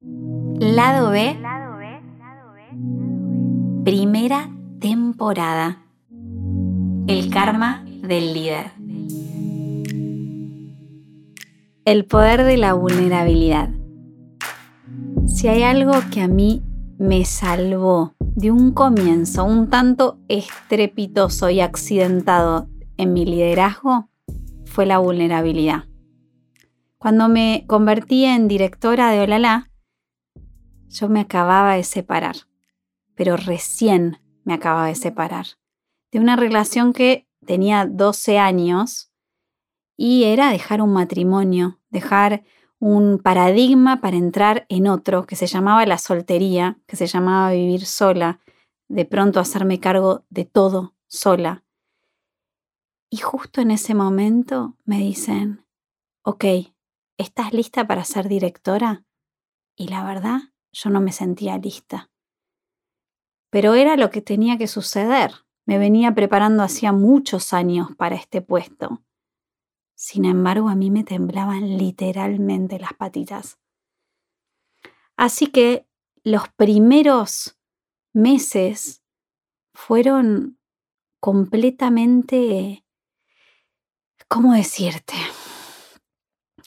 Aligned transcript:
Lado 0.00 1.10
B. 1.10 1.36
Primera 3.84 4.48
temporada. 4.80 5.82
El 7.06 7.30
karma 7.30 7.84
del 7.84 8.32
líder. 8.32 8.72
El 11.84 12.04
poder 12.04 12.44
de 12.44 12.56
la 12.58 12.74
vulnerabilidad. 12.74 13.70
Si 15.26 15.48
hay 15.48 15.62
algo 15.62 15.92
que 16.12 16.20
a 16.22 16.28
mí 16.28 16.62
me 16.98 17.24
salvó 17.24 18.14
de 18.20 18.50
un 18.52 18.72
comienzo 18.72 19.44
un 19.44 19.70
tanto 19.70 20.18
estrepitoso 20.28 21.50
y 21.50 21.60
accidentado 21.60 22.68
en 22.96 23.12
mi 23.12 23.24
liderazgo, 23.24 24.10
fue 24.64 24.86
la 24.86 24.98
vulnerabilidad. 24.98 25.84
Cuando 26.98 27.28
me 27.28 27.64
convertí 27.66 28.24
en 28.24 28.48
directora 28.48 29.10
de 29.10 29.20
Olala, 29.20 29.68
yo 30.88 31.08
me 31.08 31.20
acababa 31.20 31.74
de 31.74 31.84
separar, 31.84 32.36
pero 33.14 33.36
recién 33.36 34.18
me 34.44 34.54
acababa 34.54 34.86
de 34.86 34.94
separar, 34.94 35.46
de 36.10 36.20
una 36.20 36.36
relación 36.36 36.92
que 36.92 37.28
tenía 37.44 37.86
12 37.86 38.38
años 38.38 39.12
y 39.96 40.24
era 40.24 40.50
dejar 40.50 40.80
un 40.80 40.92
matrimonio, 40.92 41.80
dejar 41.90 42.44
un 42.78 43.18
paradigma 43.18 44.00
para 44.00 44.16
entrar 44.16 44.64
en 44.68 44.86
otro 44.86 45.26
que 45.26 45.36
se 45.36 45.46
llamaba 45.46 45.84
la 45.86 45.98
soltería, 45.98 46.78
que 46.86 46.96
se 46.96 47.06
llamaba 47.06 47.50
vivir 47.50 47.84
sola, 47.84 48.38
de 48.88 49.04
pronto 49.04 49.40
hacerme 49.40 49.80
cargo 49.80 50.24
de 50.30 50.44
todo 50.44 50.94
sola. 51.06 51.64
Y 53.10 53.18
justo 53.18 53.60
en 53.60 53.70
ese 53.70 53.94
momento 53.94 54.76
me 54.84 54.98
dicen, 54.98 55.66
ok, 56.22 56.44
¿estás 57.16 57.52
lista 57.52 57.86
para 57.86 58.04
ser 58.04 58.28
directora? 58.28 59.04
Y 59.76 59.88
la 59.88 60.04
verdad, 60.04 60.40
yo 60.72 60.90
no 60.90 61.00
me 61.00 61.12
sentía 61.12 61.58
lista. 61.58 62.10
Pero 63.50 63.74
era 63.74 63.96
lo 63.96 64.10
que 64.10 64.20
tenía 64.20 64.58
que 64.58 64.66
suceder. 64.66 65.32
Me 65.66 65.78
venía 65.78 66.14
preparando 66.14 66.62
hacía 66.62 66.92
muchos 66.92 67.52
años 67.52 67.88
para 67.96 68.16
este 68.16 68.42
puesto. 68.42 69.02
Sin 69.94 70.24
embargo, 70.24 70.68
a 70.68 70.74
mí 70.74 70.90
me 70.90 71.04
temblaban 71.04 71.76
literalmente 71.78 72.78
las 72.78 72.92
patitas. 72.94 73.58
Así 75.16 75.48
que 75.48 75.86
los 76.22 76.48
primeros 76.50 77.58
meses 78.12 79.02
fueron 79.72 80.58
completamente, 81.20 82.84
¿cómo 84.28 84.52
decirte? 84.52 85.14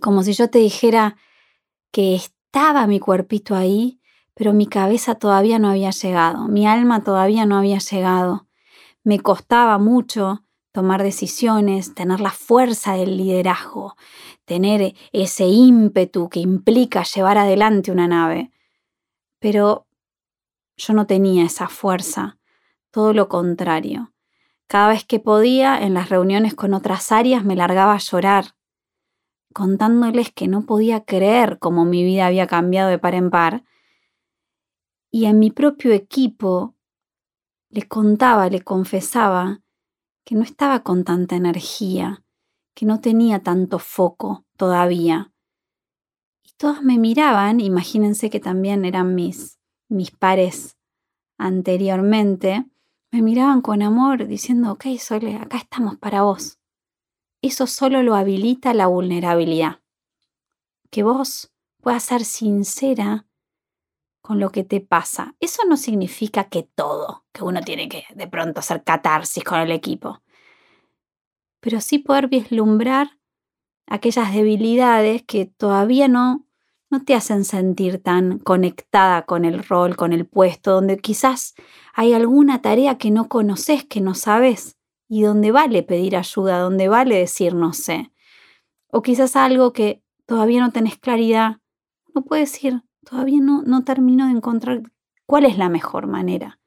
como 0.00 0.22
si 0.22 0.32
yo 0.32 0.50
te 0.50 0.58
dijera 0.58 1.16
que 1.92 2.20
estaba 2.52 2.88
mi 2.88 2.98
cuerpito 2.98 3.54
ahí, 3.54 4.00
pero 4.34 4.52
mi 4.52 4.66
cabeza 4.66 5.14
todavía 5.14 5.60
no 5.60 5.68
había 5.68 5.90
llegado, 5.90 6.48
mi 6.48 6.66
alma 6.66 7.04
todavía 7.04 7.46
no 7.46 7.56
había 7.56 7.78
llegado. 7.78 8.48
Me 9.04 9.20
costaba 9.20 9.78
mucho 9.78 10.42
tomar 10.72 11.04
decisiones, 11.04 11.94
tener 11.94 12.18
la 12.18 12.32
fuerza 12.32 12.94
del 12.94 13.16
liderazgo, 13.16 13.94
tener 14.46 14.96
ese 15.12 15.46
ímpetu 15.46 16.28
que 16.28 16.40
implica 16.40 17.04
llevar 17.04 17.38
adelante 17.38 17.92
una 17.92 18.08
nave. 18.08 18.50
Pero 19.38 19.86
yo 20.76 20.92
no 20.92 21.06
tenía 21.06 21.44
esa 21.44 21.68
fuerza, 21.68 22.40
todo 22.90 23.12
lo 23.12 23.28
contrario. 23.28 24.12
Cada 24.66 24.88
vez 24.88 25.04
que 25.04 25.20
podía, 25.20 25.78
en 25.78 25.94
las 25.94 26.08
reuniones 26.08 26.56
con 26.56 26.74
otras 26.74 27.12
áreas, 27.12 27.44
me 27.44 27.54
largaba 27.54 27.94
a 27.94 27.98
llorar, 27.98 28.56
contándoles 29.52 30.32
que 30.32 30.48
no 30.48 30.66
podía 30.66 31.04
creer 31.04 31.58
cómo 31.58 31.84
mi 31.84 32.04
vida 32.04 32.26
había 32.26 32.46
cambiado 32.46 32.88
de 32.88 32.98
par 32.98 33.14
en 33.14 33.30
par. 33.30 33.64
Y 35.10 35.26
a 35.26 35.32
mi 35.32 35.50
propio 35.50 35.92
equipo 35.92 36.76
le 37.68 37.82
contaba, 37.82 38.48
le 38.48 38.62
confesaba 38.62 39.62
que 40.24 40.34
no 40.34 40.42
estaba 40.42 40.82
con 40.82 41.04
tanta 41.04 41.36
energía, 41.36 42.24
que 42.74 42.86
no 42.86 43.00
tenía 43.00 43.42
tanto 43.42 43.78
foco 43.78 44.44
todavía. 44.56 45.32
Y 46.44 46.52
todos 46.56 46.82
me 46.82 46.98
miraban, 46.98 47.60
imagínense 47.60 48.30
que 48.30 48.40
también 48.40 48.84
eran 48.84 49.14
mis, 49.14 49.58
mis 49.88 50.10
pares 50.10 50.76
anteriormente, 51.38 52.66
me 53.12 53.22
miraban 53.22 53.60
con 53.62 53.82
amor 53.82 54.28
diciendo, 54.28 54.72
ok, 54.72 54.84
Sole, 54.98 55.34
acá 55.34 55.56
estamos 55.56 55.96
para 55.96 56.22
vos 56.22 56.59
eso 57.42 57.66
solo 57.66 58.02
lo 58.02 58.14
habilita 58.14 58.74
la 58.74 58.86
vulnerabilidad. 58.86 59.80
Que 60.90 61.02
vos 61.02 61.52
puedas 61.80 62.02
ser 62.02 62.24
sincera 62.24 63.26
con 64.20 64.38
lo 64.38 64.50
que 64.50 64.64
te 64.64 64.80
pasa. 64.80 65.34
Eso 65.40 65.62
no 65.68 65.76
significa 65.76 66.44
que 66.44 66.62
todo, 66.62 67.24
que 67.32 67.42
uno 67.42 67.60
tiene 67.62 67.88
que 67.88 68.04
de 68.14 68.26
pronto 68.26 68.60
hacer 68.60 68.84
catarsis 68.84 69.42
con 69.44 69.60
el 69.60 69.72
equipo, 69.72 70.22
pero 71.60 71.80
sí 71.80 71.98
poder 71.98 72.28
vislumbrar 72.28 73.18
aquellas 73.86 74.32
debilidades 74.32 75.22
que 75.22 75.46
todavía 75.46 76.08
no, 76.08 76.46
no 76.90 77.04
te 77.04 77.14
hacen 77.14 77.44
sentir 77.44 78.02
tan 78.02 78.38
conectada 78.38 79.22
con 79.24 79.44
el 79.44 79.62
rol, 79.64 79.96
con 79.96 80.12
el 80.12 80.26
puesto, 80.26 80.72
donde 80.72 80.98
quizás 80.98 81.54
hay 81.92 82.12
alguna 82.12 82.62
tarea 82.62 82.98
que 82.98 83.10
no 83.10 83.28
conoces, 83.28 83.84
que 83.84 84.00
no 84.00 84.14
sabes 84.14 84.76
y 85.12 85.22
donde 85.22 85.50
vale 85.50 85.82
pedir 85.82 86.16
ayuda, 86.16 86.60
donde 86.60 86.88
vale 86.88 87.16
decir 87.16 87.52
no 87.52 87.72
sé. 87.72 88.12
O 88.86 89.02
quizás 89.02 89.34
algo 89.34 89.72
que 89.72 90.04
todavía 90.24 90.60
no 90.60 90.70
tenés 90.70 90.98
claridad, 90.98 91.56
no 92.14 92.22
puedes 92.22 92.52
decir, 92.52 92.84
todavía 93.04 93.40
no, 93.40 93.62
no 93.62 93.82
termino 93.82 94.26
de 94.26 94.32
encontrar 94.34 94.82
cuál 95.26 95.46
es 95.46 95.58
la 95.58 95.68
mejor 95.68 96.06
manera. 96.06 96.60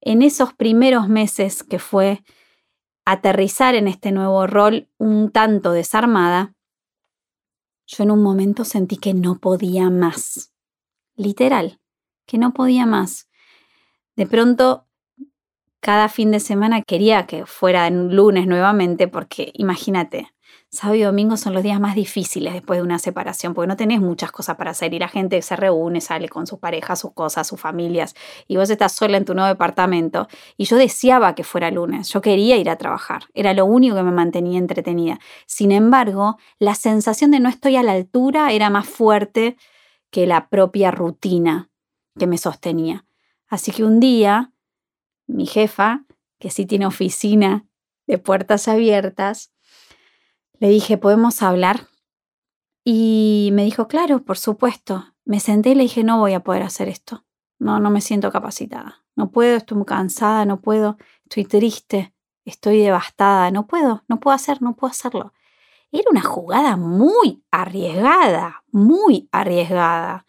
En 0.00 0.22
esos 0.22 0.54
primeros 0.54 1.08
meses 1.08 1.64
que 1.64 1.80
fue 1.80 2.22
aterrizar 3.04 3.74
en 3.74 3.88
este 3.88 4.12
nuevo 4.12 4.46
rol 4.46 4.88
un 4.96 5.32
tanto 5.32 5.72
desarmada, 5.72 6.54
yo 7.84 8.04
en 8.04 8.12
un 8.12 8.22
momento 8.22 8.64
sentí 8.64 8.96
que 8.96 9.12
no 9.12 9.40
podía 9.40 9.90
más. 9.90 10.54
Literal, 11.16 11.80
que 12.26 12.38
no 12.38 12.54
podía 12.54 12.86
más. 12.86 13.28
De 14.14 14.24
pronto 14.28 14.86
cada 15.82 16.08
fin 16.08 16.30
de 16.30 16.38
semana 16.38 16.80
quería 16.82 17.26
que 17.26 17.44
fuera 17.44 17.90
lunes 17.90 18.46
nuevamente, 18.46 19.08
porque 19.08 19.50
imagínate, 19.54 20.32
sábado 20.70 20.94
y 20.94 21.02
domingo 21.02 21.36
son 21.36 21.54
los 21.54 21.64
días 21.64 21.80
más 21.80 21.96
difíciles 21.96 22.52
después 22.52 22.78
de 22.78 22.84
una 22.84 23.00
separación, 23.00 23.52
porque 23.52 23.66
no 23.66 23.76
tenés 23.76 24.00
muchas 24.00 24.30
cosas 24.30 24.54
para 24.54 24.70
hacer 24.70 24.94
y 24.94 25.00
la 25.00 25.08
gente 25.08 25.42
se 25.42 25.56
reúne, 25.56 26.00
sale 26.00 26.28
con 26.28 26.46
sus 26.46 26.60
parejas, 26.60 27.00
sus 27.00 27.12
cosas, 27.14 27.48
sus 27.48 27.60
familias, 27.60 28.14
y 28.46 28.58
vos 28.58 28.70
estás 28.70 28.92
sola 28.92 29.16
en 29.16 29.24
tu 29.24 29.34
nuevo 29.34 29.48
departamento. 29.48 30.28
Y 30.56 30.66
yo 30.66 30.76
deseaba 30.76 31.34
que 31.34 31.42
fuera 31.42 31.72
lunes, 31.72 32.10
yo 32.10 32.20
quería 32.20 32.56
ir 32.58 32.70
a 32.70 32.76
trabajar, 32.76 33.24
era 33.34 33.52
lo 33.52 33.66
único 33.66 33.96
que 33.96 34.04
me 34.04 34.12
mantenía 34.12 34.60
entretenida. 34.60 35.18
Sin 35.46 35.72
embargo, 35.72 36.38
la 36.60 36.76
sensación 36.76 37.32
de 37.32 37.40
no 37.40 37.48
estoy 37.48 37.74
a 37.74 37.82
la 37.82 37.92
altura 37.92 38.52
era 38.52 38.70
más 38.70 38.86
fuerte 38.86 39.56
que 40.12 40.28
la 40.28 40.48
propia 40.48 40.92
rutina 40.92 41.70
que 42.16 42.28
me 42.28 42.38
sostenía. 42.38 43.04
Así 43.48 43.72
que 43.72 43.82
un 43.82 43.98
día 43.98 44.51
mi 45.26 45.46
jefa, 45.46 46.04
que 46.38 46.50
sí 46.50 46.66
tiene 46.66 46.86
oficina 46.86 47.66
de 48.06 48.18
puertas 48.18 48.68
abiertas, 48.68 49.52
le 50.58 50.68
dije, 50.68 50.98
¿podemos 50.98 51.42
hablar? 51.42 51.88
Y 52.84 53.50
me 53.52 53.64
dijo, 53.64 53.88
claro, 53.88 54.24
por 54.24 54.38
supuesto. 54.38 55.06
Me 55.24 55.40
senté 55.40 55.70
y 55.70 55.74
le 55.74 55.84
dije, 55.84 56.04
no 56.04 56.18
voy 56.18 56.34
a 56.34 56.40
poder 56.40 56.62
hacer 56.62 56.88
esto. 56.88 57.24
No, 57.58 57.78
no 57.78 57.90
me 57.90 58.00
siento 58.00 58.30
capacitada. 58.32 59.04
No 59.14 59.30
puedo, 59.30 59.56
estoy 59.56 59.76
muy 59.76 59.86
cansada, 59.86 60.44
no 60.44 60.60
puedo, 60.60 60.96
estoy 61.24 61.44
triste, 61.44 62.14
estoy 62.44 62.78
devastada, 62.78 63.50
no 63.50 63.66
puedo, 63.66 64.04
no 64.08 64.20
puedo 64.20 64.34
hacer, 64.34 64.62
no 64.62 64.74
puedo 64.74 64.90
hacerlo. 64.90 65.32
Era 65.92 66.04
una 66.10 66.22
jugada 66.22 66.76
muy 66.76 67.44
arriesgada, 67.50 68.64
muy 68.72 69.28
arriesgada, 69.30 70.26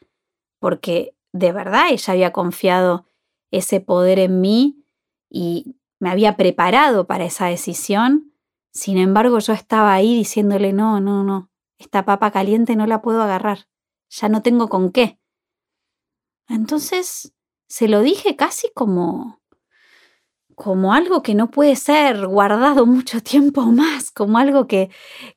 porque 0.59 1.15
de 1.31 1.51
verdad 1.51 1.88
ella 1.89 2.13
había 2.13 2.33
confiado 2.33 3.07
ese 3.51 3.79
poder 3.79 4.19
en 4.19 4.41
mí 4.41 4.82
y 5.33 5.75
me 6.00 6.12
había 6.12 6.38
preparado 6.38 7.07
para 7.07 7.25
esa 7.25 7.47
decisión. 7.47 8.33
Sin 8.71 8.97
embargo, 8.97 9.39
yo 9.39 9.51
estaba 9.51 9.94
ahí 9.94 10.15
diciéndole, 10.15 10.71
no, 10.71 11.01
no, 11.01 11.24
no, 11.24 11.51
esta 11.77 12.06
papa 12.06 12.31
caliente 12.31 12.75
no 12.75 12.85
la 12.85 13.01
puedo 13.01 13.21
agarrar, 13.21 13.68
ya 14.09 14.30
no 14.30 14.41
tengo 14.41 14.69
con 14.69 14.91
qué. 14.91 15.19
Entonces, 16.47 17.33
se 17.68 17.88
lo 17.88 18.01
dije 18.01 18.35
casi 18.35 18.71
como, 18.74 19.41
como 20.55 20.94
algo 20.94 21.23
que 21.23 21.35
no 21.35 21.50
puede 21.51 21.75
ser 21.75 22.27
guardado 22.27 22.85
mucho 22.88 23.21
tiempo 23.21 23.63
más, 23.63 24.11
como 24.11 24.38
algo 24.38 24.67
que, 24.67 24.89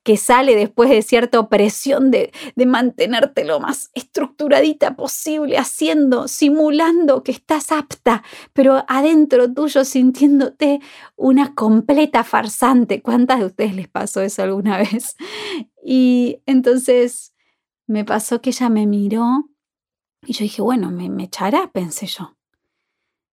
que 0.03 0.17
sale 0.17 0.55
después 0.57 0.91
de 0.91 1.03
cierta 1.03 1.49
presión 1.49 2.11
de, 2.11 2.33
de 2.55 2.67
mantenerte 2.67 3.45
lo 3.45 3.61
más 3.61 3.91
estructuradita 3.95 4.97
posible, 4.97 5.59
haciendo, 5.59 6.29
simulando 6.29 7.23
que 7.23 7.33
estás 7.33 7.73
apta, 7.73 8.23
pero 8.53 8.85
adentro 8.89 9.53
tuyo 9.53 9.85
sintiéndote 9.85 10.81
una 11.17 11.55
completa 11.55 12.25
farsante. 12.25 13.03
¿Cuántas 13.03 13.41
de 13.41 13.47
ustedes 13.47 13.75
les 13.75 13.89
pasó 13.89 14.23
eso 14.23 14.43
alguna 14.43 14.79
vez? 14.79 15.17
Y 15.85 16.43
entonces 16.47 17.35
me 17.87 18.05
pasó 18.05 18.41
que 18.41 18.51
ella 18.51 18.69
me 18.69 18.87
miró 18.87 19.49
y 20.27 20.33
yo 20.33 20.43
dije, 20.43 20.61
bueno, 20.61 20.91
me, 20.91 21.09
me 21.09 21.25
echará, 21.25 21.71
pensé 21.73 22.07
yo. 22.07 22.36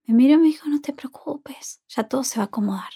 Me 0.06 0.14
miró 0.14 0.34
y 0.34 0.38
me 0.38 0.48
dijo, 0.48 0.68
no 0.68 0.82
te 0.82 0.94
preocupes, 0.94 1.82
ya 1.88 2.04
todo 2.04 2.24
se 2.24 2.40
va 2.40 2.44
a 2.44 2.48
acomodar. 2.48 2.92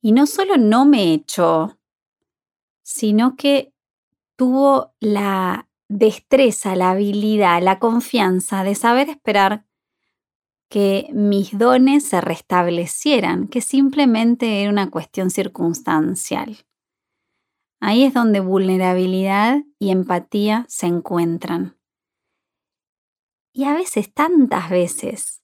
Y 0.00 0.12
no 0.12 0.26
solo 0.26 0.56
no 0.56 0.84
me 0.84 1.12
echó, 1.12 1.78
sino 2.82 3.36
que 3.36 3.72
tuvo 4.36 4.94
la 5.00 5.68
destreza, 5.88 6.74
la 6.76 6.90
habilidad, 6.90 7.62
la 7.62 7.78
confianza 7.78 8.64
de 8.64 8.74
saber 8.74 9.08
esperar 9.08 9.66
que 10.68 11.10
mis 11.12 11.58
dones 11.58 12.04
se 12.04 12.20
restablecieran, 12.20 13.46
que 13.46 13.60
simplemente 13.60 14.62
era 14.62 14.70
una 14.70 14.90
cuestión 14.90 15.30
circunstancial. 15.30 16.64
Ahí 17.78 18.04
es 18.04 18.14
donde 18.14 18.40
vulnerabilidad 18.40 19.64
y 19.78 19.90
empatía 19.90 20.64
se 20.68 20.86
encuentran. 20.86 21.76
Y 23.52 23.64
a 23.64 23.74
veces, 23.74 24.14
tantas 24.14 24.70
veces, 24.70 25.41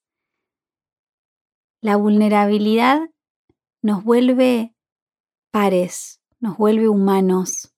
la 1.81 1.97
vulnerabilidad 1.97 3.11
nos 3.83 4.03
vuelve 4.03 4.75
pares, 5.53 6.21
nos 6.41 6.57
vuelve 6.57 6.89
humanos, 6.89 7.73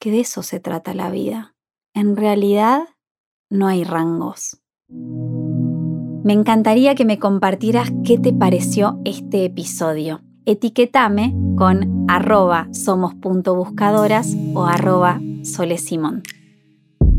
que 0.00 0.10
de 0.10 0.20
eso 0.20 0.42
se 0.42 0.60
trata 0.60 0.94
la 0.94 1.10
vida. 1.10 1.54
En 1.94 2.16
realidad, 2.16 2.88
no 3.50 3.66
hay 3.68 3.84
rangos. 3.84 4.60
Me 4.88 6.32
encantaría 6.32 6.94
que 6.94 7.04
me 7.04 7.18
compartieras 7.18 7.90
qué 8.04 8.18
te 8.18 8.32
pareció 8.32 9.00
este 9.04 9.44
episodio. 9.44 10.20
Etiquetame 10.44 11.34
con 11.56 12.06
arroba 12.08 12.68
somos.buscadoras 12.72 14.34
o 14.54 14.64
arroba 14.64 15.20
solesimón. 15.42 16.22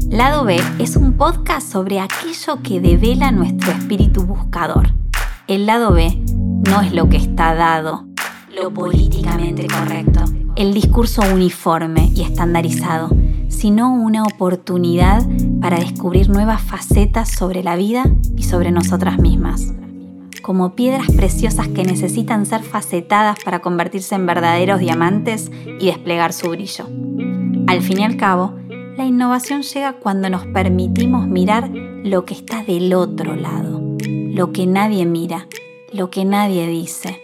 Lado 0.09 0.43
B 0.43 0.57
es 0.79 0.95
un 0.95 1.17
podcast 1.17 1.71
sobre 1.71 1.99
aquello 1.99 2.61
que 2.63 2.79
devela 2.79 3.31
nuestro 3.31 3.71
espíritu 3.71 4.23
buscador. 4.23 4.89
El 5.49 5.65
lado 5.65 5.91
B 5.91 6.15
no 6.69 6.79
es 6.81 6.93
lo 6.93 7.09
que 7.09 7.17
está 7.17 7.55
dado, 7.55 8.05
lo 8.55 8.71
políticamente 8.71 9.65
correcto, 9.65 10.23
el 10.55 10.75
discurso 10.75 11.23
uniforme 11.33 12.11
y 12.13 12.21
estandarizado, 12.21 13.09
sino 13.47 13.91
una 13.91 14.25
oportunidad 14.25 15.23
para 15.59 15.79
descubrir 15.79 16.29
nuevas 16.29 16.61
facetas 16.61 17.31
sobre 17.31 17.63
la 17.63 17.75
vida 17.75 18.03
y 18.37 18.43
sobre 18.43 18.69
nosotras 18.69 19.17
mismas. 19.17 19.73
Como 20.43 20.75
piedras 20.75 21.09
preciosas 21.15 21.67
que 21.67 21.83
necesitan 21.83 22.45
ser 22.45 22.61
facetadas 22.61 23.39
para 23.43 23.57
convertirse 23.57 24.13
en 24.13 24.27
verdaderos 24.27 24.79
diamantes 24.79 25.49
y 25.79 25.87
desplegar 25.87 26.31
su 26.31 26.51
brillo. 26.51 26.85
Al 27.65 27.81
fin 27.81 28.01
y 28.01 28.03
al 28.03 28.17
cabo, 28.17 28.53
la 28.97 29.05
innovación 29.05 29.63
llega 29.63 29.93
cuando 29.93 30.29
nos 30.29 30.45
permitimos 30.45 31.27
mirar 31.27 31.69
lo 31.69 32.23
que 32.25 32.35
está 32.35 32.63
del 32.63 32.93
otro 32.93 33.35
lado, 33.35 33.68
lo 34.39 34.51
que 34.53 34.65
nadie 34.65 35.05
mira, 35.05 35.47
lo 35.91 36.09
que 36.09 36.23
nadie 36.23 36.65
dice, 36.65 37.21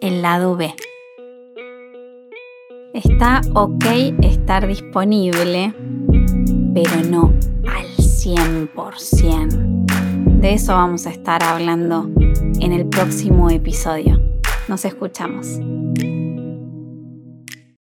el 0.00 0.22
lado 0.22 0.54
B. 0.54 0.72
Está 2.94 3.40
ok 3.52 3.84
estar 4.22 4.68
disponible, 4.68 5.74
pero 6.72 7.02
no 7.10 7.34
al 7.68 7.88
100%. 7.96 9.88
De 10.38 10.52
eso 10.52 10.74
vamos 10.74 11.08
a 11.08 11.10
estar 11.10 11.42
hablando 11.42 12.08
en 12.60 12.72
el 12.72 12.86
próximo 12.86 13.50
episodio. 13.50 14.22
Nos 14.68 14.84
escuchamos. 14.84 15.58